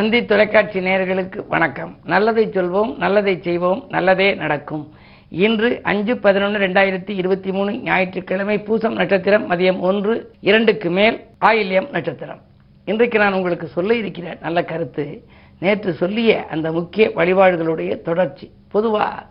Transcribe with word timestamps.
தந்தி 0.00 0.24
தொலைக்காட்சி 0.24 0.80
நேயர்களுக்கு 0.80 1.40
வணக்கம். 1.48 1.96
நல்லதை 2.04 2.46
சொல்வோம் 2.46 2.96
நல்லதை 2.96 3.40
செய்வோம் 3.42 3.84
நல்லதே 3.88 4.34
நடக்கும். 4.34 4.84
இன்று 5.30 5.80
அஞ்சு 5.82 6.16
பதினொன்று 6.16 6.58
ரெண்டாயிரத்தி 6.66 7.10
இருபத்தி 7.10 7.50
மூணு 7.52 7.72
ஞாயிற்றுக்கிழமை 7.88 8.58
பூசம் 8.58 8.96
நட்சத்திரம் 9.00 9.50
மதியம் 9.50 9.80
ஒன்று 9.88 10.14
இரண்டுக்கு 10.40 10.90
மேல் 10.90 11.16
ஆயில்யம் 11.40 11.90
நட்சத்திரம். 11.90 12.40
இன்றைக்கு 12.84 13.18
நான் 13.18 13.32
உங்களுக்கு 13.32 13.66
சொல்ல 13.66 13.94
இருக்கிற 13.94 14.36
நல்ல 14.40 14.64
கருத்து 14.64 15.24
நேற்று 15.58 15.92
சொல்லிய 15.92 16.46
அந்த 16.50 16.72
முக்கிய 16.72 17.10
வழிபாடுகளுடைய 17.16 18.02
தொடர்ச்சி. 18.02 18.50
பொதுவாக 18.72 19.26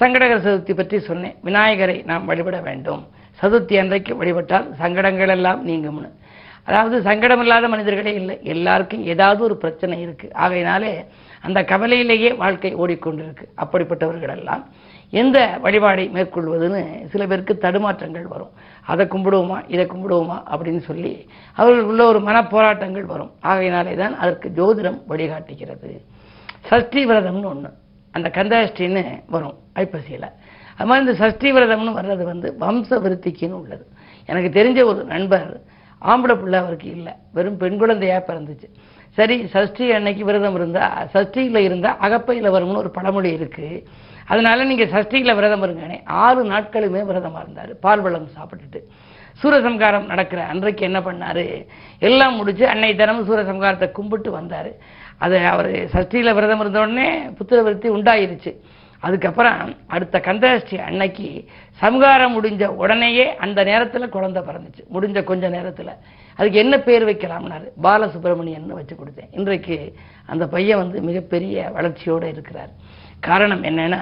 சங்கடகர 0.00 0.40
சதுர்த்தி 0.46 0.76
பற்றி 0.76 1.00
சொன்னேன். 1.00 1.34
விநாயகரை 1.42 2.02
நாம் 2.06 2.24
வழிபட 2.24 2.60
வேண்டும். 2.60 3.04
சதுர்த்தி 3.42 3.78
அன்றைக்கு 3.78 4.16
வழிபட்டால் 4.16 4.68
சங்கடங்கள் 4.78 5.28
எல்லாம் 5.28 5.68
நீங்கும்னு. 5.68 6.10
அதாவது 6.68 6.96
சங்கடமில்லாத 7.08 7.68
மனிதர்களே 7.68 8.12
இல்லை. 8.14 8.34
எல்லாருக்கும் 8.54 9.04
ஏதாவது 9.12 9.40
ஒரு 9.48 9.56
பிரச்சனை 9.56 9.96
இருக்குது 10.06 10.34
ஆகையினாலே 10.44 10.92
அந்த 11.46 11.58
கவலையிலேயே 11.62 12.30
வாழ்க்கை 12.36 12.70
ஓடிக்கொண்டிருக்கு. 12.82 13.46
அப்படிப்பட்டவர்களெல்லாம் 13.62 14.62
எந்த 15.20 15.38
வழிபாடை 15.64 16.04
மேற்கொள்வதுன்னு 16.16 16.82
சில 17.12 17.22
பேருக்கு 17.26 17.54
தடுமாற்றங்கள் 17.64 18.26
வரும். 18.34 18.52
அதை 18.92 19.06
கும்பிடுவோமா 19.06 19.58
இதை 19.74 19.84
கும்பிடுவோமா 19.86 20.36
அப்படின்னு 20.52 20.82
சொல்லி 20.90 21.12
அவர்களுக்குள்ள 21.56 22.04
ஒரு 22.12 22.20
மனப்போராட்டங்கள் 22.28 23.06
வரும். 23.14 23.32
ஆகையினாலே 23.40 23.94
தான் 24.02 24.14
அதற்கு 24.16 24.48
ஜோதிடம் 24.58 24.98
வழிகாட்டுகிறது. 25.12 25.90
சஷ்டி 26.70 27.02
விரதம்னு 27.06 27.50
ஒன்று 27.54 27.70
அந்த 28.14 28.28
கந்தாஷ்டின்னு 28.38 29.04
வரும் 29.34 29.56
ஐப்பசியில். 29.82 30.28
அது 30.76 30.88
மாதிரி 30.88 31.04
இந்த 31.06 31.14
சஷ்டி 31.24 31.48
விரதம்னு 31.52 31.98
வர்றது 31.98 32.24
வந்து 32.32 32.48
வம்ச 32.60 32.98
விருத்திக்குன்னு 33.04 33.58
உள்ளது. 33.62 33.84
எனக்கு 34.28 34.50
தெரிஞ்ச 34.58 34.80
ஒரு 34.84 35.00
நண்பர் 35.04 35.50
ஆம்பளை 36.04 36.34
பிள்ளை 36.40 36.58
அவருக்கு 36.58 36.90
இல்லை. 36.90 37.12
வெறும் 37.32 37.56
பெண் 37.56 37.78
குழந்தையா 37.78 38.16
பிறந்துச்சு. 38.16 38.68
சரி 39.10 39.46
சஷ்டி 39.46 39.92
அன்னைக்கு 39.92 40.24
விரதம் 40.24 40.54
இருந்தா 40.54 41.08
சஷ்டியில் 41.14 41.56
இருந்தா 41.56 41.96
அகப்பையில் 42.00 42.50
வரும்னு 42.50 42.76
ஒரு 42.76 42.90
பழமொழி 42.90 43.32
இருக்கு. 43.32 43.88
அதனால 44.26 44.64
நீங்க 44.64 44.84
சஷ்டியில் 44.84 45.34
விரதம் 45.34 45.62
இருங்கனே 45.62 46.04
ஆறு 46.04 46.44
நாட்களுமே 46.44 47.00
விரதமா 47.10 47.40
இருந்தார். 47.42 47.78
பால் 47.80 48.00
வளம் 48.00 48.28
சாப்பிட்டுட்டு. 48.28 48.80
சூரசம்காரம் 49.42 50.06
நடக்கிற 50.06 50.44
அன்றைக்கு 50.44 50.84
என்ன 50.84 51.00
பண்ணாரு? 51.00 51.66
எல்லாம் 51.98 52.36
முடிச்சு 52.36 52.68
அன்னை 52.68 52.94
தினமும் 52.94 53.28
சூரசம்காரத்தை 53.28 53.90
கும்பிட்டு 53.90 54.38
வந்தாரு. 54.38 54.72
அது 55.18 55.46
அவர் 55.46 55.70
சஷ்டியில் 55.70 56.34
விரதம் 56.34 56.60
இருந்த 56.60 56.80
உடனே 56.80 57.18
புத்திரவருத்தி 57.18 57.88
உண்டாயிருச்சு. 57.88 58.52
அதுக்கப்புறம் 59.02 59.76
அடுத்த 59.86 60.20
கந்தஷ்டி 60.24 60.78
அன்னைக்கு 60.78 61.44
சம்காரம் 61.70 62.34
முடிஞ்ச 62.36 62.66
உடனேயே 62.66 63.36
அந்த 63.36 63.64
நேரத்தில் 63.64 64.08
குழந்தை 64.08 64.42
பிறந்துச்சு. 64.42 64.82
முடிஞ்ச 64.94 65.24
கொஞ்ச 65.24 65.48
நேரத்தில். 65.48 65.96
அதுக்கு 66.36 66.58
என்ன 66.58 66.78
பேர் 66.78 67.04
வைக்கலாம்னாரு? 67.06 67.68
பாலசுப்ரமணியன் 67.82 68.66
வச்சு 68.66 68.96
கொடுத்தேன். 68.96 69.28
இன்றைக்கு 69.30 69.94
அந்த 70.26 70.46
பையன் 70.46 70.78
வந்து 70.78 71.02
மிகப்பெரிய 71.02 71.70
வளர்ச்சியோடு 71.70 72.28
இருக்கிறார். 72.28 72.68
காரணம் 73.20 73.64
என்னன்னா 73.64 74.00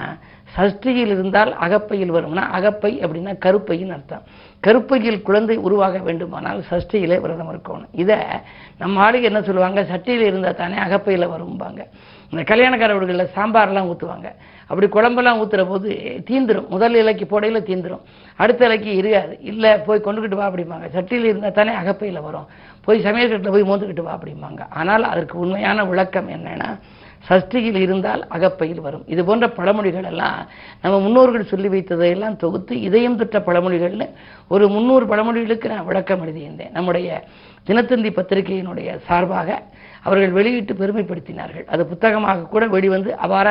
சஷ்டியில் 0.56 1.10
இருந்தால் 1.14 1.56
அகப்பையில் 1.56 2.12
வரும்னா 2.12 2.46
அகப்பை 2.50 2.98
அப்படின்னா 2.98 3.38
கருப்பையின் 3.38 3.90
அர்த்தம். 3.90 4.22
கருப்பையில் 4.60 5.22
குழந்தை 5.22 5.56
உருவாக 5.56 5.98
வேண்டுமானால் 5.98 6.64
சஷ்டியிலே 6.70 7.20
விரதம் 7.20 7.52
இருக்கணும். 7.52 7.88
இதை 7.92 8.16
நம்ம 8.78 9.00
ஆளுக்கு 9.00 9.26
என்ன 9.26 9.42
சொல்லுவாங்க? 9.42 9.82
சட்டியில் 9.82 10.26
இருந்தால் 10.26 10.54
தானே 10.54 10.76
அகப்பையில் 10.76 11.28
வரும்பாங்க. 11.28 11.86
இந்த 12.32 12.42
கல்யாணக்கார 12.50 12.94
வீடுகளில் 12.94 13.34
சாம்பார்லாம் 13.36 13.88
ஊற்றுவாங்க 13.92 14.28
அப்படி 14.70 14.86
குழம்பெல்லாம் 14.96 15.38
ஊற்றுற 15.42 15.62
போது 15.70 15.88
தீந்துடும் 16.28 16.68
முதல் 16.74 16.96
இலைக்கு 17.00 17.24
போடையில் 17.32 17.66
தீந்துடும் 17.68 18.02
அடுத்த 18.42 18.66
இலைக்கு 18.68 18.90
இருக்காது 19.00 19.34
இல்லை 19.50 19.70
போய் 19.86 20.04
கொண்டுக்கிட்டு 20.04 20.38
வா 20.40 20.46
அப்படிம்பாங்க. 20.50 20.86
சட்டியில் 20.96 21.28
இருந்தால் 21.30 21.56
தானே 21.58 21.72
அகப்பையில் 21.74 22.20
வரும். 22.26 22.46
போய் 22.84 23.04
சமையல்கட்டில் 23.06 23.54
போய் 23.56 23.68
மோந்துக்கிட்டு 23.70 24.04
வா 24.06 24.14
அப்படிம்பாங்க. 24.18 24.62
ஆனால் 24.80 25.04
அதற்கு 25.12 25.36
உண்மையான 25.38 25.84
விளக்கம் 25.84 26.28
என்னென்னா 26.36 26.68
சஷ்டியில் 27.28 27.78
இருந்தால் 27.84 28.22
அகப்பையில் 28.36 28.80
வரும். 28.86 29.04
இது 29.12 29.22
போன்ற 29.24 29.46
பழமொழிகள் 29.58 30.08
எல்லாம் 30.12 30.38
நம்ம 30.82 31.00
முன்னோர்கள் 31.04 31.50
சொல்லி 31.52 31.68
வைத்ததையெல்லாம் 31.74 32.38
தொகுத்து 32.42 32.74
இதயம் 32.88 33.18
பெற்ற 33.20 33.38
பழமொழிகள்னு 33.48 34.08
ஒரு 34.48 34.66
முன்னூறு 34.68 35.06
பழமொழிகளுக்கு 35.06 35.68
நான் 35.74 35.88
விளக்கம் 35.90 36.22
எழுதியிருந்தேன். 36.24 36.74
நம்முடைய 36.78 37.08
தினத்தந்தி 37.68 38.10
பத்திரிகையினுடைய 38.18 38.90
சார்பாக 39.08 39.48
அவர்கள் 40.02 40.36
வெளியிட்டு 40.36 40.74
பெருமைப்படுத்தினார்கள். 40.74 41.64
அது 41.72 41.82
புத்தகமாக 41.86 42.46
கூட 42.52 42.66
வெளிவந்து 42.66 43.10
அபார 43.24 43.48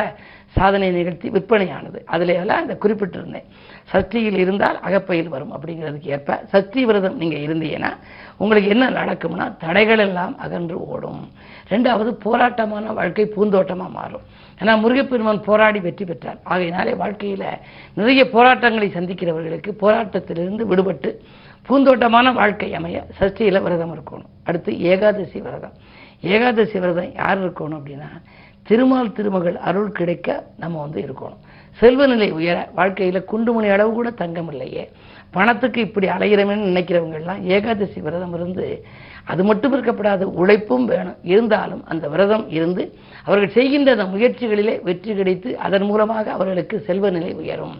சாதனை 0.56 0.90
நிகழ்த்தி 0.90 1.28
விற்பனையானது. 1.30 1.98
அதில் 2.14 2.32
எல்லாம் 2.42 2.62
இந்த 2.64 2.74
குறிப்பிட்டிருந்தேன். 2.84 3.46
சஷ்டியில் 3.92 4.38
இருந்தால் 4.44 4.78
அகப்பையில் 4.88 5.30
வரும் 5.34 5.52
அப்படிங்கிறதுக்கு 5.56 6.12
ஏற்ப 6.16 6.38
சஷ்டி 6.52 6.82
விரதம் 6.84 7.20
நீங்கள் 7.20 7.44
இருந்தீங்கன்னா 7.46 7.92
உங்களுக்கு 8.42 8.68
என்ன 8.74 8.84
நடக்கும்னா 8.90 9.46
தடைகள் 9.64 10.02
எல்லாம் 10.06 10.34
அகன்று 10.38 10.76
ஓடும். 10.86 11.22
ரெண்டாவது 11.70 12.10
போராட்டமான 12.24 12.92
வாழ்க்கை 12.98 13.26
பூந்தோட்டமாக 13.36 13.90
மாறும். 13.98 14.24
ஏன்னா 14.60 14.72
முருகப்பெருமான் 14.84 15.46
போராடி 15.48 15.80
வெற்றி 15.80 16.04
பெற்றார். 16.04 16.40
ஆகையினாலே 16.52 16.94
வாழ்க்கையில் 17.02 17.46
நிறைய 17.98 18.22
போராட்டங்களை 18.34 18.88
சந்திக்கிறவர்களுக்கு 18.96 19.70
போராட்டத்திலிருந்து 19.82 20.64
விடுபட்டு 20.72 21.10
பூந்தோட்டமான 21.68 22.32
வாழ்க்கை 22.40 22.68
அமைய 22.74 22.98
சஷ்டியில் 23.20 23.62
விரதம் 23.66 23.94
இருக்கணும். 23.96 24.30
அடுத்து 24.44 24.70
ஏகாதசி 24.92 25.40
விரதம். 25.46 25.76
ஏகாதசி 26.34 26.76
விரதம் 26.78 27.12
யார் 27.14 27.40
இருக்கணும் 27.44 27.78
அப்படின்னா 27.80 28.10
திருமால் 28.68 29.14
திருமகள் 29.16 29.56
அருள் 29.68 29.96
கிடைக்க 29.98 30.28
நம்ம 30.62 30.80
வந்து 30.80 31.00
இருக்கணும். 31.06 31.40
செல்வநிலை 31.80 32.28
உயர 32.38 32.56
வாழ்க்கையில் 32.78 33.28
குண்டுமணி 33.30 33.68
அளவு 33.74 33.92
கூட 33.92 34.10
தங்கம் 34.10 34.50
இல்லையே 34.52 34.84
பணத்துக்கு 35.30 35.80
இப்படி 35.80 36.06
அலைகிறவன்னு 36.08 36.70
நினைக்கிறவங்கெல்லாம் 36.70 37.42
ஏகாதசி 37.42 38.00
விரதம் 38.00 38.34
இருந்து 38.34 38.84
அது 39.24 39.44
மட்டும் 39.44 39.74
இருக்கப்படாது 39.74 40.22
உழைப்பும் 40.22 40.84
வேணும். 40.84 41.18
இருந்தாலும் 41.22 41.82
அந்த 41.86 42.08
விரதம் 42.08 42.50
இருந்து 42.50 42.82
அவர்கள் 43.24 43.54
செய்கின்ற 43.56 43.90
அந்த 43.92 44.04
முயற்சிகளிலே 44.04 44.82
வெற்றி 44.82 45.14
கிடைத்து 45.14 45.58
அதன் 45.58 45.82
மூலமாக 45.82 46.32
அவர்களுக்கு 46.32 46.80
செல்வ 46.86 47.10
நிலை 47.10 47.32
உயரும். 47.32 47.76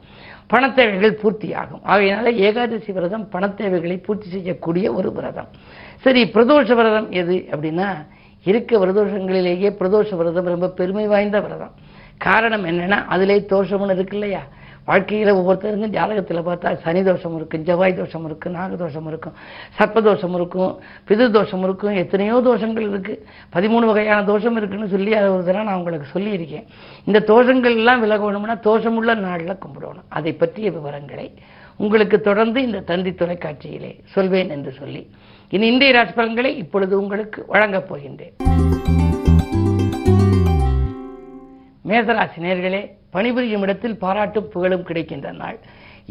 பணத்தேவைகள் 0.53 1.19
பூர்த்தியாகும். 1.23 1.83
ஆகையினால 1.87 2.33
ஏகாதசி 2.35 2.93
விரதம் 2.93 3.29
பணத்தேவைகளை 3.33 4.03
பூர்த்தி 4.05 4.29
செய்யக்கூடிய 4.29 4.93
ஒரு 4.93 5.13
விரதம். 5.13 5.51
சரி 6.01 6.23
பிரதோஷ 6.35 6.69
விரதம் 6.81 7.11
எது 7.11 7.37
அப்படின்னா 7.51 7.89
இருக்க 8.45 8.87
விரதோஷங்களிலேயே 8.87 9.71
பிரதோஷ 9.81 10.17
விரதம் 10.17 10.51
ரொம்ப 10.55 10.69
பெருமை 10.69 11.07
வாய்ந்த 11.07 11.41
விரதம். 11.41 11.75
காரணம் 12.19 12.65
என்னன்னா 12.65 13.05
அதிலே 13.07 13.39
தோஷம்னு 13.39 13.95
இருக்கு 13.95 14.17
இல்லையா? 14.19 14.41
வாழ்க்கையில் 14.91 15.31
ஒவ்வொருத்தருக்கும் 15.39 15.95
ஜாதகத்தில் 15.97 16.41
பார்த்தா 16.49 16.71
சனி 16.85 17.01
தோஷம் 17.09 17.37
இருக்கும் 17.39 17.67
செவ்வாய் 17.69 17.99
தோஷம் 18.01 18.27
இருக்கும் 18.29 18.57
நாக 18.59 18.77
தோஷம் 18.83 19.09
இருக்கும் 19.11 19.37
சர்ப்பதோஷம் 19.79 20.35
இருக்கும் 20.39 20.73
பிது 21.09 21.31
தோஷம் 21.37 21.65
இருக்கும் 21.67 21.97
எத்தனையோ 22.03 22.37
தோஷங்கள் 22.49 22.89
இருக்குது 22.91 23.21
பதிமூணு 23.55 23.85
வகையான 23.91 24.21
தோஷம் 24.33 24.59
இருக்குன்னு 24.61 24.89
சொல்லி 24.95 25.13
அதை 25.21 25.29
ஒரு 25.37 25.45
தடவை 25.49 25.65
நான் 25.69 25.81
உங்களுக்கு 25.81 26.09
சொல்லியிருக்கேன். 26.15 26.67
இந்த 27.09 27.19
தோஷங்கள் 27.33 27.79
எல்லாம் 27.81 28.03
விலகணும்னா 28.05 28.57
தோஷமுள்ள 28.69 29.15
நாளில் 29.27 29.61
கும்பிடணும். 29.65 30.09
அதை 30.19 30.33
பற்றிய 30.43 30.71
விவரங்களை 30.77 31.29
உங்களுக்கு 31.85 32.21
தொடர்ந்து 32.21 32.61
இந்த 32.69 32.81
தந்தி 32.91 33.13
தொலைக்காட்சியிலே 33.21 33.93
சொல்வேன் 34.15 34.51
என்று 34.57 34.73
சொல்லி 34.81 35.03
இனி 35.55 35.67
இந்திய 35.73 35.93
ராசி 35.97 36.13
பலன்களை 36.19 36.51
இப்பொழுது 36.63 36.95
உங்களுக்கு 37.03 37.41
வழங்கப் 37.53 37.89
போகின்றேன். 37.91 38.35
மேசராசி 41.91 42.41
நேர்களே 42.47 42.83
பணிபுரியும் 43.11 43.63
இடத்தில் 43.63 44.01
பாராட்டும் 44.05 44.49
புகழும் 44.49 44.83
கிடைக்கின்ற 44.83 45.33
நாள். 45.33 45.59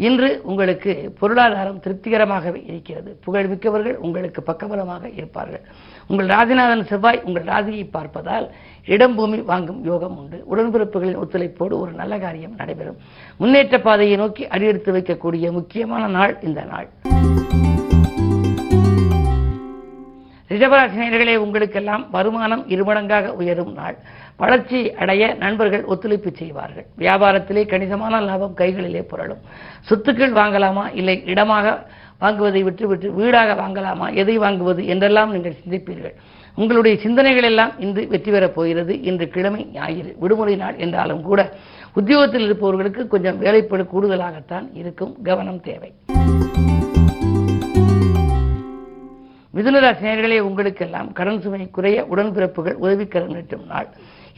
இன்று 0.08 0.28
உங்களுக்கு 0.44 0.92
பொருளாதாரம் 1.20 1.80
திருப்திகரமாகவே 1.86 2.60
இருக்கிறது. 2.64 3.20
புகழ்மிக்கவர்கள் 3.26 3.96
உங்களுக்கு 3.96 4.42
பக்கபலமாக 4.42 5.04
இருப்பார்கள். 5.16 5.64
உங்கள் 6.08 6.30
ராஜநாதன் 6.36 6.84
செவ்வாய் 6.84 7.22
உங்கள் 7.24 7.44
ராசியை 7.44 7.86
பார்ப்பதால் 7.94 8.48
இடம் 8.86 9.16
பூமி 9.16 9.38
வாங்கும் 9.38 9.82
யோகம் 9.84 10.18
உண்டு. 10.18 10.38
உடன்பிறப்புகளின் 10.52 11.19
ஒத்துழைப்போடு 11.24 11.75
ஒரு 11.84 11.92
நல்ல 11.92 12.18
காரியம் 12.19 12.56
நடைபெறும். 12.57 12.98
முன்னேற்ற 13.38 13.80
பாதையை 13.80 14.18
நோக்கி 14.18 14.48
அடியெடுத்து 14.48 14.94
வைக்கக்கூடிய 14.94 15.51
முக்கியமான 15.51 16.07
நாள் 16.07 16.36
இந்த 16.42 16.63
நாள். 16.63 16.90
ரிஷபராசினியர்களே 20.51 21.36
உங்களுக்கெல்லாம் 21.36 22.06
வருமானம் 22.12 22.63
இருமடங்காக 22.68 23.28
உயரும் 23.42 23.74
நாள். 23.74 23.98
வளர்ச்சி 24.39 24.94
அடைய 24.94 25.24
நண்பர்கள் 25.39 25.83
ஒத்துழைப்பு 25.83 26.31
செய்வார்கள். 26.36 26.86
வியாபாரத்திலே 26.97 27.68
கணிசமான 27.68 28.21
லாபம் 28.21 28.53
கைகளிலே 28.53 29.01
புரளும். 29.01 29.41
சொத்துக்கள் 29.89 30.36
வாங்கலாமா? 30.41 30.83
இல்லை 30.94 31.24
இடமாக 31.25 31.86
வாங்குவதை 32.21 32.62
விட்டுவிட்டு 32.63 33.12
வீடாக 33.12 33.53
வாங்கலாமா? 33.53 34.13
எதை 34.13 34.39
வாங்குவது? 34.39 34.86
என்றெல்லாம் 34.86 35.31
நீங்கள் 35.31 35.56
சிந்திப்பீர்கள். 35.63 36.15
உங்களுடைய 36.56 36.97
சிந்தனைகள் 36.97 37.44
எல்லாம் 37.44 37.71
இன்று 37.80 38.07
வெற்றி 38.07 38.31
பெறப் 38.31 38.56
போகிறது. 38.56 39.01
இன்று 39.01 39.27
கிழமை 39.27 39.68
ஞாயிறு 39.74 40.15
விடுமுறை 40.19 40.56
நாள் 40.56 40.77
என்றாலும் 40.77 41.21
கூட 41.21 41.50
உத்தியோகத்தில் 41.94 42.45
இருப்பவர்களுக்கு 42.45 43.07
கொஞ்சம் 43.07 43.41
வேலைப்படு 43.44 43.86
கூடுதலாகத்தான் 43.94 44.69
இருக்கும். 44.74 45.15
கவனம் 45.24 45.62
தேவை. 45.62 45.94
மிதுனராசி 49.56 50.03
நேர்களே 50.03 50.39
உங்களுக்கெல்லாம் 50.39 51.12
கடன் 51.12 51.41
சுமை 51.41 51.69
குறைய 51.71 52.06
உடன்பிறப்புகள் 52.15 52.80
உதவிக்கரம் 52.83 53.36
நீட்டும் 53.36 53.68
நாள். 53.68 53.88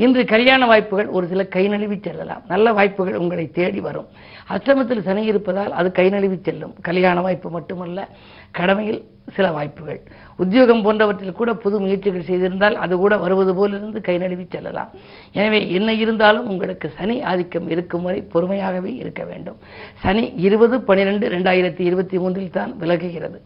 இன்று 0.03 0.21
கல்யாண 0.33 0.62
வாய்ப்புகள் 0.71 1.09
ஒரு 1.18 1.25
சில 1.31 1.42
கை 1.56 1.63
நழுவி 1.71 1.98
செல்லலாம். 2.07 2.44
நல்ல 2.51 2.68
வாய்ப்புகள் 2.77 3.19
உங்களை 3.21 3.45
தேடி 3.57 3.81
வரும். 3.88 4.09
அஷ்டமத்தில் 4.56 5.06
சனி 5.07 5.24
இருப்பதால் 5.31 5.74
அது 5.80 5.89
கை 6.00 6.06
நழுவி 6.13 6.38
செல்லும். 6.48 6.75
கல்யாண 6.88 7.18
வாய்ப்பு 7.25 7.50
மட்டுமல்ல 7.57 8.07
கடமையில் 8.59 9.01
சில 9.36 9.48
வாய்ப்புகள். 9.57 10.00
உத்தியோகம் 10.44 10.81
போன்றவற்றில் 10.86 11.38
கூட 11.39 11.51
புது 11.63 11.75
முயற்சிகள் 11.83 12.25
செய்திருந்தால் 12.30 12.75
அது 12.83 12.94
கூட 13.03 13.13
வருவது 13.24 13.51
போலிருந்து 13.59 14.00
கை 14.07 14.15
நழுவி 14.24 14.45
செல்லலாம். 14.56 14.89
எனவே 15.38 15.59
என்ன 15.77 15.89
இருந்தாலும் 16.03 16.50
உங்களுக்கு 16.53 16.88
சனி 16.98 17.15
ஆதிக்கம் 17.31 17.69
இருக்கும் 17.75 18.06
வரை 18.07 18.19
பொறுமையாகவே 18.33 18.92
இருக்க 19.03 19.24
வேண்டும். 19.31 19.59
சனி 20.03 20.24
இருபது 20.48 20.77
பனிரெண்டு 20.89 21.27
ரெண்டாயிரத்தி 21.36 21.86
இருபத்தி 21.89 22.19
மூன்றில் 22.24 22.56
தான் 22.59 22.74
விலகுகிறது. 22.81 23.39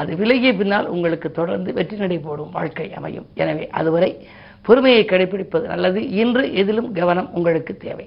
அது 0.00 0.12
விலகிய 0.22 0.52
பின்னால் 0.60 0.92
உங்களுக்கு 0.96 1.30
தொடர்ந்து 1.40 1.72
வெற்றி 1.80 1.98
நடை 2.04 2.20
போடும் 2.28 2.54
வாழ்க்கை 2.58 2.88
அமையும். 3.00 3.28
எனவே 3.42 3.66
அதுவரை 3.80 4.12
பொறுமையை 4.62 5.04
கடைபிடிப்பது 5.04 5.66
நல்லது. 5.66 6.08
இன்று 6.08 6.54
எதிலும் 6.54 6.92
கவனம் 6.92 7.30
உங்களுக்கு 7.32 7.76
தேவை. 7.76 8.06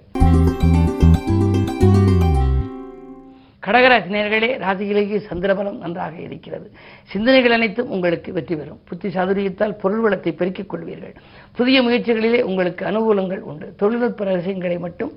கடகராசி 3.75 4.09
நேர்களே 4.15 4.49
ராசியிலேயே 4.63 5.17
சந்திரபலம் 5.29 5.79
நன்றாக 5.83 6.15
இருக்கிறது. 6.25 6.67
சிந்தனைகள் 7.11 7.55
அனைத்தும் 7.55 7.89
உங்களுக்கு 7.95 8.29
வெற்றி 8.37 8.55
பெறும். 8.55 8.79
புத்தி 8.89 9.07
சாதுரியத்தால் 9.15 9.73
பொருள் 9.81 10.03
வளத்தை 10.05 10.31
பெருக்கிக் 10.31 10.69
கொள்வீர்கள். 10.71 11.15
புதிய 11.57 11.77
முயற்சிகளிலே 11.81 12.39
உங்களுக்கு 12.49 12.83
அனுகூலங்கள் 12.91 13.41
உண்டு. 13.49 13.67
தொழில்நுட்ப 13.81 14.27
ரகசியங்களை 14.29 14.77
மட்டும் 14.85 15.11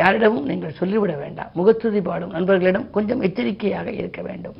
யாரிடமும் 0.00 0.48
நீங்கள் 0.50 0.76
சொல்லிவிட 0.80 1.14
வேண்டாம். 1.22 1.52
முகத்துதி 1.58 2.02
பாடும் 2.08 2.34
நண்பர்களிடம் 2.36 2.90
கொஞ்சம் 2.96 3.22
எச்சரிக்கையாக 3.28 3.88
இருக்க 4.00 4.22
வேண்டும். 4.28 4.56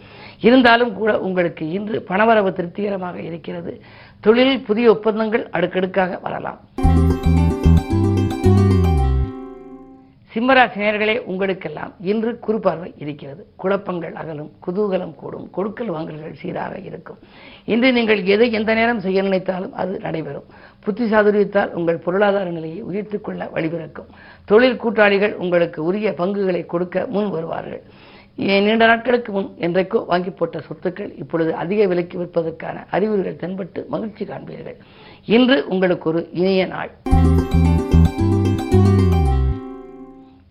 இருந்தாலும் 0.48 0.94
கூட 1.00 1.12
உங்களுக்கு 1.28 1.66
இன்று 1.78 1.98
பணவரவு 2.10 2.52
திருப்திகரமாக 2.52 3.18
இருக்கிறது. 3.30 3.74
தொழிலில் 4.20 4.66
புதிய 4.70 4.88
ஒப்பந்தங்கள் 4.96 5.46
அடுக்கடுக்காக 5.50 6.18
வரலாம். 6.26 6.60
சிம்மராசினியர்களே 10.32 11.14
உங்களுக்கெல்லாம் 11.30 11.92
இன்று 12.10 12.30
குறுபார்வை 12.46 12.90
இருக்கிறது. 13.02 13.42
குழப்பங்கள் 13.62 14.14
அகலும் 14.20 14.50
குதூகலம் 14.64 15.14
கூடும் 15.20 15.46
கொடுக்கல் 15.56 15.90
வாங்கல்கள் 15.94 16.36
சீராக 16.40 16.74
இருக்கும். 16.88 17.18
இன்று 17.72 17.88
நீங்கள் 17.96 18.20
எதை 18.34 18.46
எந்த 18.58 18.74
நேரம் 18.74 19.00
செய்ய 19.06 19.22
நினைத்தாலும் 19.22 19.74
அது 19.82 19.94
நடைபெறும். 20.04 20.46
புத்தி 20.84 21.06
சாதுரியத்தால் 21.12 21.72
உங்கள் 21.78 22.02
பொருளாதார 22.04 22.50
நிலையை 22.50 22.80
உயர்த்திக் 22.90 23.24
கொள்ள 23.24 23.50
வழிபிறக்கும். 23.54 24.12
தொழில் 24.44 24.80
கூட்டாளிகள் 24.84 25.34
உங்களுக்கு 25.34 25.80
உரிய 25.84 26.12
பங்குகளை 26.20 26.62
கொடுக்க 26.66 27.06
முன் 27.16 27.30
வருவார்கள். 27.30 27.82
நீண்ட 28.66 28.86
நாட்களுக்கு 28.86 29.30
முன் 29.32 29.50
என்றைக்கோ 29.66 29.98
வாங்கி 30.06 30.30
போட்ட 30.30 30.58
சொத்துக்கள் 30.68 31.10
இப்பொழுது 31.22 31.54
அதிக 31.54 31.86
விலைக்கு 31.86 32.18
விற்பதற்கான 32.22 32.86
அறிகுறிகள் 32.90 33.40
தென்பட்டு 33.42 33.82
மகிழ்ச்சி 33.88 34.24
காண்பீர்கள். 34.24 34.78
இன்று 35.24 35.58
உங்களுக்கு 35.68 36.08
ஒரு 36.12 36.22
இனிய 36.32 36.66
நாள். 36.66 36.92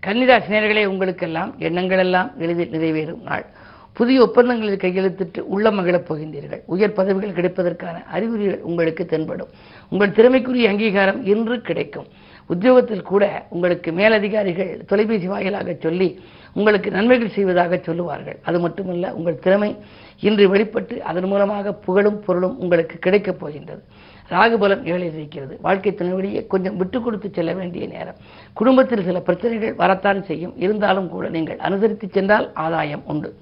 கன்னிராசி 0.10 0.50
நேர்களே 0.50 0.86
உங்களுக்கெல்லாம் 0.86 1.56
எண்ணங்கள் 1.60 1.98
எல்லாம் 1.98 2.32
எளிதில் 2.38 2.72
நிறைவேறும் 2.72 3.22
நாள். 3.24 3.46
புதிய 3.94 4.22
ஒப்பந்தங்களில் 4.22 4.78
கையெழுத்திட்டு 4.78 5.40
உள்ள 5.40 5.72
மகிழப் 5.72 6.14
போகின்றீர்கள். 6.14 6.62
உயர் 6.66 6.94
பதவிகள் 6.94 7.36
கிடைப்பதற்கான 7.36 8.04
அறிகுறிகள் 8.04 8.60
உங்களுக்கு 8.62 9.06
தென்படும். 9.06 9.48
உங்கள் 9.90 10.12
திறமைக்குரிய 10.12 10.70
அங்கீகாரம் 10.70 11.26
இன்று 11.26 11.62
கிடைக்கும். 11.62 12.08
உத்தியோகத்தில் 12.48 13.02
கூட 13.02 13.46
உங்களுக்கு 13.50 13.92
மேலதிகாரிகள் 13.92 14.86
தொலைபேசி 14.86 15.28
வாயிலாக 15.28 15.76
சொல்லி 15.80 16.20
உங்களுக்கு 16.54 16.92
நன்மைகள் 16.92 17.30
செய்வதாக 17.30 17.78
சொல்லுவார்கள். 17.78 18.40
அது 18.44 18.60
மட்டுமல்ல 18.60 19.14
உங்கள் 19.14 19.40
திறமை 19.40 19.78
இன்று 20.20 20.50
வெளிப்பட்டு 20.50 21.04
அதன் 21.04 21.24
மூலமாக 21.24 21.74
புகழும் 21.74 22.20
பொருளும் 22.20 22.60
உங்களுக்கு 22.60 22.98
கிடைக்கப் 22.98 23.40
போகின்றது. 23.40 23.84
ராகுபலம் 24.30 24.84
ஏழில் 24.92 25.14
இருக்கிறது. 25.14 25.60
வாழ்க்கை 25.62 25.92
துணைவழியே 25.92 26.48
கொஞ்சம் 26.48 26.78
விட்டு 26.78 27.02
கொடுத்து 27.02 27.30
செல்ல 27.34 27.54
வேண்டிய 27.54 27.88
நேரம். 27.88 28.16
குடும்பத்தில் 28.54 29.04
சில 29.04 29.20
பிரச்சனைகள் 29.20 29.74
வரத்தான் 29.74 30.24
செய்யும். 30.24 30.54
இருந்தாலும் 30.58 31.10
கூட 31.10 31.30
நீங்கள் 31.30 31.58
அனுசரித்து 31.58 32.10
சென்றால் 32.12 32.54
ஆதாயம் 32.54 33.04
உண்டு. 33.06 33.36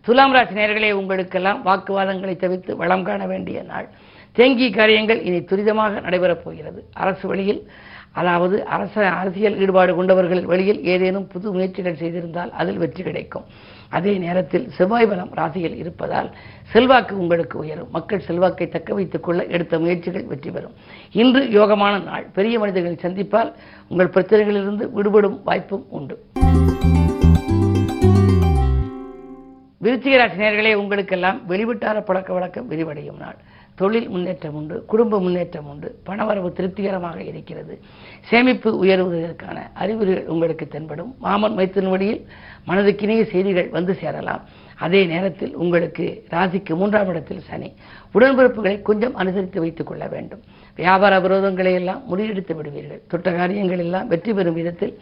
துலாம் 0.00 0.32
ராசி 0.32 0.54
நேர்களே 0.54 0.92
உங்களுக்கெல்லாம் 0.92 1.64
வாக்குவாதங்களை 1.66 2.36
தவிர்த்து 2.36 2.76
வளம் 2.76 3.04
காண 3.04 3.26
வேண்டிய 3.26 3.62
நாள். 3.62 3.88
தேங்கிய 4.32 4.70
காரியங்கள் 4.70 5.22
இனி 5.22 5.38
துரிதமாக 5.38 6.00
நடைபெறப் 6.00 6.44
போகிறது. 6.44 6.84
அரசு 6.92 7.28
வழியில் 7.28 7.70
அதாவது 8.12 8.56
அரச 8.66 8.94
அரசியல் 9.10 9.58
ஈடுபாடு 9.58 9.92
கொண்டவர்கள் 9.94 10.42
வழியில் 10.44 10.80
ஏதேனும் 10.84 11.26
புது 11.26 11.52
முயற்சிகள் 11.52 12.00
செய்திருந்தால் 12.00 12.50
அதில் 12.50 12.80
வெற்றி 12.82 13.02
கிடைக்கும். 13.02 13.46
அதே 13.88 14.12
நேரத்தில் 14.18 14.66
செவ்வாய் 14.70 15.08
பலம் 15.08 15.32
ராசியில் 15.34 15.76
இருப்பதால் 15.76 16.28
செல்வாக்கு 16.72 17.14
உங்களுக்கு 17.18 17.56
உயரும். 17.58 17.90
மக்கள் 17.90 18.26
செல்வாக்கை 18.28 18.68
தக்க 18.68 18.94
வைத்துக் 18.94 19.22
கொள்ள 19.22 19.44
எடுத்த 19.44 19.78
முயற்சிகள் 19.78 20.24
வெற்றி 20.24 20.50
பெறும். 20.50 20.76
இன்று 21.12 21.42
யோகமான 21.58 22.02
நாள். 22.04 22.26
பெரிய 22.32 22.58
மனிதர்களை 22.58 22.96
சந்திப்பால் 23.02 23.52
உங்கள் 23.88 24.14
பிரச்சனைகளிலிருந்து 24.14 24.86
விடுபடும் 24.92 25.40
வாய்ப்பும் 25.44 25.86
உண்டு. 25.88 26.16
விருச்சிக 29.84 30.16
ராசி 30.16 30.38
நேர்களே 30.42 30.74
உங்களுக்கெல்லாம் 30.74 31.38
வெளிவிட்டார 31.48 32.00
பழக்க 32.00 32.32
வழக்கம் 32.32 32.70
விரிவடையும் 32.70 33.18
நாள். 33.18 33.38
தொழில் 33.82 34.08
முன்னேற்றம் 34.14 34.56
உண்டு 34.60 34.76
குடும்ப 34.92 35.20
முன்னேற்றம் 35.26 35.68
உண்டு 35.72 35.88
பணவரவு 36.08 36.48
திருப்திகரமாக 36.58 37.18
இருக்கிறது. 37.30 37.74
சேமிப்பு 38.30 38.70
உயர்வதற்கான 38.82 39.58
அறிகுறிகள் 39.82 40.30
உங்களுக்கு 40.34 40.66
தென்படும். 40.74 41.12
மாமன் 41.26 41.56
மைத்தின் 41.60 41.92
வழியில் 41.94 42.20
மனதுக்கினிய 42.70 43.22
செய்திகள் 43.32 43.70
வந்து 43.78 43.94
சேரலாம். 44.02 44.44
அதே 44.84 45.00
நேரத்தில் 45.12 45.52
உங்களுக்கு 45.62 46.04
ராசிக்கு 46.34 46.72
மூன்றாம் 46.80 47.10
இடத்தில் 47.12 47.42
சனி. 47.48 47.68
உடன்பிறப்புகளை 48.16 48.76
கொஞ்சம் 48.88 49.16
அனுசரித்து 49.22 49.58
வைத்துக் 49.64 49.90
கொள்ள 49.90 50.04
வேண்டும். 50.14 50.42
வியாபார 50.78 51.14
விரோதங்களை 51.24 51.72
எல்லாம் 51.80 52.00
முறியடித்து 52.10 52.54
விடுவீர்கள். 52.58 53.02
தொட்ட 53.10 53.28
காரியங்கள் 53.38 53.82
எல்லாம் 53.84 54.08
வெற்றி 54.12 54.32
பெறும் 54.38 54.58
விதத்தில் 54.60 54.94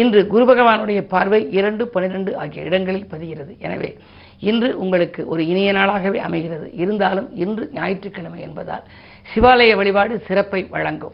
இன்று 0.00 0.20
குரு 0.32 0.44
பகவானுடைய 0.50 1.00
பார்வை 1.14 1.40
இரண்டு 1.58 1.84
பனிரெண்டு 1.94 2.30
ஆகிய 2.42 2.68
இடங்களில் 2.68 3.10
பதிகிறது. 3.12 3.52
எனவே 3.66 3.90
இன்று 4.38 4.78
உங்களுக்கு 4.78 5.26
ஒரு 5.26 5.46
இனிய 5.46 5.72
நாளாகவே 5.72 6.18
அமைகிறது. 6.18 6.70
இருந்தாலும் 6.74 7.36
இன்று 7.36 7.70
ஞாயிற்றுக்கிழமை 7.72 8.40
என்பதால் 8.40 8.82
சிவாலய 9.34 9.76
வழிபாடு 9.76 10.22
சிறப்பை 10.26 10.66
வழங்கும். 10.70 11.12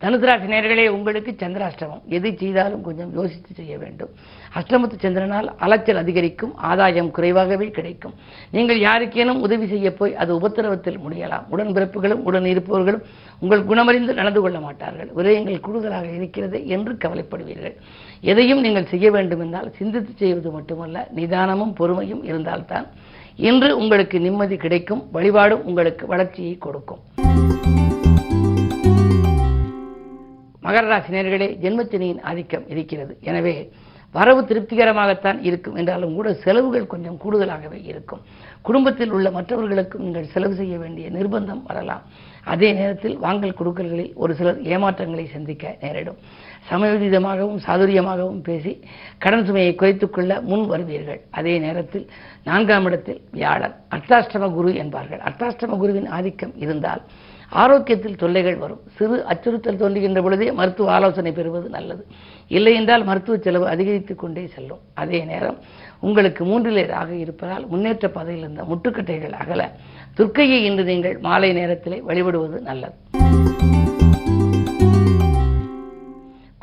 தனுசராசி 0.00 0.46
நேர்களே 0.52 0.88
உங்களுக்கு 0.88 1.36
சந்திராஷ்டமம். 1.38 2.02
எது 2.08 2.36
செய்தாலும் 2.38 2.82
கொஞ்சம் 2.82 3.12
யோசித்து 3.14 3.54
செய்ய 3.54 3.78
வேண்டும். 3.78 4.08
அஷ்டமத்து 4.54 4.96
சந்திரனால் 5.02 5.48
அலைச்சல் 5.58 5.96
அதிகரிக்கும் 5.96 6.56
ஆதாயம் 6.56 7.10
குறைவாகவே 7.10 7.70
கிடைக்கும். 7.70 8.14
நீங்கள் 8.50 8.78
யாருக்கேனும் 8.78 9.40
உதவி 9.40 9.66
செய்ய 9.66 9.94
போய் 9.94 10.16
அது 10.16 10.40
உபத்திரவத்தில் 10.40 10.98
முடியலாம். 10.98 11.44
உடன்பிறப்புகளும் 11.50 12.22
உடன் 12.22 12.44
இருப்பவர்களும் 12.44 13.02
உங்கள் 13.40 13.64
குணமறிந்து 13.64 14.14
நடந்து 14.14 14.40
கொள்ள 14.40 14.60
மாட்டார்கள். 14.60 15.10
விரயங்கள் 15.16 15.60
கூடுதலாக 15.60 16.06
இருக்கிறது 16.10 16.66
என்று 16.66 16.92
கவலைப்படுவீர்கள். 16.92 17.74
எதையும் 18.30 18.62
நீங்கள் 18.64 18.90
செய்ய 18.92 19.06
வேண்டும் 19.14 19.42
என்றால் 19.44 19.68
சிந்தித்து 19.78 20.12
செய்வது 20.22 20.50
மட்டுமல்ல 20.56 21.06
நிதானமும் 21.16 21.74
பொறுமையும் 21.78 22.22
இருந்தால்தான். 22.30 22.86
இன்று 23.48 23.70
உங்களுக்கு 23.80 24.16
நிம்மதி 24.26 24.56
கிடைக்கும் 24.64 25.02
வழிபாடும் 25.16 25.64
உங்களுக்கு 25.70 26.04
வளர்ச்சியை 26.12 26.54
கொடுக்கும். 26.66 27.00
மகர 30.66 30.84
ராசி 30.90 31.10
நேர்களே 31.14 31.48
ஜென்மத்தினியின் 31.64 32.22
ஆதிக்கம் 32.30 32.68
இருக்கிறது. 32.74 33.14
எனவே 33.30 33.56
வரவு 34.14 34.40
திருப்திகரமாகத்தான் 34.50 35.38
இருக்கும். 35.48 35.76
என்றாலும் 35.80 36.14
கூட 36.18 36.28
செலவுகள் 36.44 36.92
கொஞ்சம் 36.92 37.18
கூடுதலாகவே 37.24 37.80
இருக்கும். 37.90 38.22
குடும்பத்தில் 38.68 39.12
உள்ள 39.16 39.28
மற்றவர்களுக்கும் 39.30 40.04
நீங்கள் 40.06 40.32
செலவு 40.34 40.54
செய்ய 40.60 40.76
வேண்டிய 40.82 41.08
நிர்பந்தம் 41.16 41.62
வரலாம். 41.70 42.04
அதே 42.44 42.72
நேரத்தில் 42.72 43.18
வாங்கல் 43.18 43.58
கொடுக்கல்களில் 43.58 44.12
ஒரு 44.14 44.34
சிலர் 44.34 44.62
ஏமாற்றங்களை 44.62 45.26
சந்திக்க 45.26 45.76
நேரிடும். 45.80 46.16
சமயோதிதமாகவும் 46.70 47.58
சாதுரியமாகவும் 47.66 48.42
பேசி 48.42 48.80
கடன் 49.18 49.44
சுமையை 49.46 49.74
குறைத்துக்கொள்ள 49.74 50.40
முன் 50.40 50.70
வருவீர்கள். 50.70 51.20
அதே 51.30 51.58
நேரத்தில் 51.58 52.10
நான்காம் 52.44 52.84
இடத்தில் 52.84 53.20
வியாழன். 53.30 53.74
அர்த்தாஷ்டம 53.90 54.52
குரு 54.52 54.74
என்பார்கள். 54.74 55.18
அர்த்தாஷ்டம 55.18 55.76
குருவின் 55.76 56.08
ஆதிக்கம் 56.08 56.52
இருந்தால் 56.56 57.02
ஆரோக்கியத்தில் 57.48 58.16
தொல்லைகள் 58.16 58.56
வரும். 58.56 58.80
சிறு 58.94 59.24
அச்சுறுத்தல் 59.24 59.76
தோன்றுகின்ற 59.76 60.22
பொழுதே 60.22 60.52
மருத்துவ 60.52 60.92
ஆலோசனை 60.92 61.32
பெறுவது 61.32 61.68
நல்லது. 61.68 62.06
இல்லை 62.48 62.74
என்றால் 62.74 63.04
மருத்துவ 63.04 63.38
செலவு 63.38 63.68
அதிகரித்துக் 63.68 64.18
கொண்டே 64.18 64.46
செல்லும். 64.46 64.78
அதே 64.94 65.24
நேரம் 65.24 65.58
உங்களுக்கு 66.00 66.44
மூன்றிலே 66.44 66.86
ராக 66.86 67.14
இருப்பதால் 67.14 67.66
முன்னேற்ற 67.66 68.08
பாதையில் 68.08 68.42
இருந்த 68.42 68.62
முட்டுக்கட்டைகள் 68.62 69.32
அகல. 69.32 69.70
துர்க்கையை 70.16 70.64
இன்று 70.64 70.84
நீங்கள் 70.84 71.18
மாலை 71.18 71.52
நேரத்திலே 71.52 72.02
வழிபடுவது 72.08 72.60
நல்லது. 72.60 72.94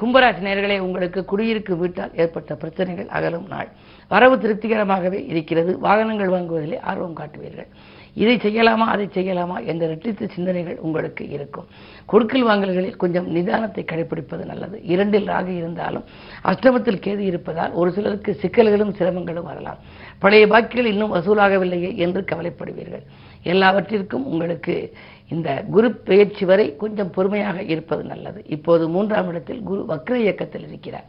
கும்பராசி 0.02 0.42
நேர்களே 0.42 0.80
உங்களுக்கு 0.80 1.26
குடியிருக்கும் 1.26 1.80
வீட்டால் 1.80 2.12
ஏற்பட்ட 2.16 2.56
பிரச்சனைகள் 2.56 3.08
அகலும் 3.08 3.48
நாள். 3.48 3.68
வரவு 4.08 4.36
திருப்திகரமாகவே 4.36 5.26
இருக்கிறது. 5.28 5.80
வாகனங்கள் 5.80 6.28
வாங்குவதிலே 6.28 6.80
ஆர்வம் 6.80 7.16
காட்டுவீர்கள். 7.16 7.68
இதை 8.13 8.36
செய்யலாமா 8.36 8.86
அதை 8.94 9.06
செய்யலாமா 9.13 9.65
என்ற 9.65 9.88
ரெட்டித்த 9.88 10.30
சிந்தனைகள் 10.36 10.77
உங்களுக்கு 10.77 11.30
இருக்கும். 11.30 11.68
கொடுக்கல் 12.06 12.48
வாங்கல்களில் 12.48 12.96
கொஞ்சம் 12.96 13.36
நிதானத்தை 13.36 13.84
கடைபிடிப்பது 13.86 14.46
நல்லது. 14.46 14.84
இரண்டில் 14.84 15.25
ராக 15.25 15.51
இருந்தாலும் 15.51 16.03
அஷ்டமத்தில் 16.44 17.03
கேது 17.06 17.20
இருப்பதால் 17.20 17.72
ஒரு 17.72 17.91
சிலருக்கு 17.91 18.38
சிக்கல்களும் 18.41 18.94
சிரமங்களும் 19.00 19.50
வரலாம். 19.51 19.77
பழைய 20.20 20.48
பாக்கிகள் 20.48 20.91
இன்னும் 20.94 21.13
வசூலாகவில்லையே 21.13 21.96
என்று 21.96 22.25
கவலைப்படுவீர்கள். 22.32 23.06
எல்லாவற்றிற்கும் 23.44 24.25
உங்களுக்கு 24.25 24.94
இந்த 25.34 25.50
குரு 25.74 25.90
பெயர்ச்சி 26.08 26.44
வரை 26.50 26.66
கொஞ்சம் 26.82 27.12
பொறுமையாக 27.16 27.58
இருப்பது 27.74 28.04
நல்லது. 28.12 28.40
இப்போது 28.56 28.84
மூன்றாம் 28.96 29.30
இடத்தில் 29.32 29.62
குரு 29.70 29.82
வக்ர 29.92 30.16
இயக்கத்தில் 30.24 30.66
இருக்கிறார். 30.70 31.08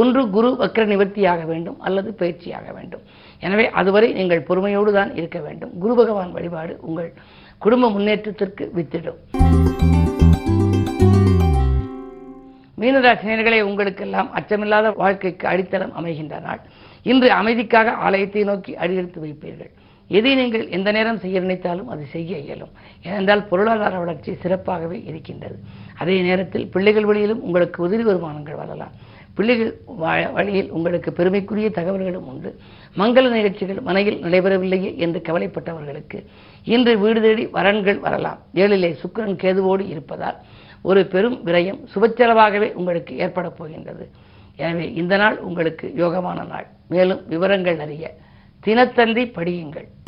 ஒன்று 0.00 0.22
குரு 0.36 0.50
வக்ர 0.60 0.82
நிவர்த்தியாக 0.92 1.42
வேண்டும் 1.52 1.78
அல்லது 1.80 2.10
பயிற்சியாக 2.20 2.68
வேண்டும். 2.78 3.02
எனவே 3.46 3.66
அதுவரை 3.80 4.08
நீங்கள் 4.18 4.46
பொறுமையோடு 4.48 4.92
தான் 4.98 5.12
இருக்க 5.20 5.38
வேண்டும். 5.46 5.72
குரு 5.84 5.94
பகவான் 6.00 6.34
வழிபாடு 6.36 6.74
உங்கள் 6.88 7.10
குடும்ப 7.64 7.90
முன்னேற்றத்திற்கு 7.96 8.66
வித்திடும். 8.78 9.20
மீனராசினியர்களே 12.80 13.60
உங்களுக்கெல்லாம் 13.68 14.30
அச்சமில்லாத 14.38 14.86
வாழ்க்கைக்கு 15.02 15.44
அடித்தளம் 15.52 15.96
அமைகின்ற 16.00 16.38
நாள். 16.46 16.62
இன்று 17.10 17.28
அமைதிக்காக 17.40 17.94
ஆலயத்தை 18.06 18.44
நோக்கி 18.50 18.72
அடியெடுத்து 18.82 19.20
வைப்பீர்கள். 19.24 19.72
எதை 20.08 20.34
நீங்கள் 20.34 20.68
எந்த 20.68 20.92
நேரம் 20.92 21.18
செய்ய 21.18 21.40
நினைத்தாலும் 21.40 21.88
அது 21.88 22.04
செய்ய 22.04 22.38
இயலும். 22.38 22.70
ஏனென்றால் 23.02 23.46
பொருளாதார 23.46 23.98
வளர்ச்சி 23.98 24.32
சிறப்பாகவே 24.32 25.06
இருக்கின்றது. 25.06 25.58
அதே 25.98 26.20
நேரத்தில் 26.20 26.70
பிள்ளைகள் 26.70 27.04
வழியிலும் 27.04 27.42
உங்களுக்கு 27.42 27.88
உதிரி 27.88 28.02
வருமானங்கள் 28.02 28.54
வரலாம். 28.54 28.90
பிள்ளைகள் 29.34 29.78
வ- 30.00 30.32
வழியில் 30.32 30.70
உங்களுக்கு 30.70 31.12
பெருமைக்குரிய 31.12 31.68
தகவல்களும் 31.68 32.26
உண்டு. 32.26 32.58
மங்கள 32.98 33.30
நிகழ்ச்சிகள் 33.30 33.80
மனையில் 33.80 34.22
நடைபெறவில்லையே 34.22 34.96
என்று 34.96 35.22
கவலைப்பட்டவர்களுக்கு 35.28 36.24
இன்று 36.64 36.98
வீடு 36.98 37.20
தேடி 37.20 37.46
வரன்கள் 37.46 37.98
வரலாம். 37.98 38.38
ஏழிலே 38.54 38.92
சுக்கிரன் 38.92 39.36
கேதுவோடு 39.36 39.88
இருப்பதால் 39.88 40.36
ஒரு 40.82 41.06
பெரும் 41.06 41.46
விரயம் 41.46 41.80
சுபச்செலவாகவே 41.94 42.72
உங்களுக்கு 42.72 43.18
ஏற்பட 43.18 43.50
போகின்றது. 43.50 44.08
எனவே 44.56 44.92
இந்த 44.92 45.16
நாள் 45.16 45.38
உங்களுக்கு 45.38 45.92
யோகமான 45.96 46.46
நாள். 46.46 46.66
மேலும் 46.88 47.20
விவரங்கள் 47.28 47.78
அறிய 47.78 48.14
தினத்தந்தி 48.66 49.24
படியுங்கள். 49.36 50.03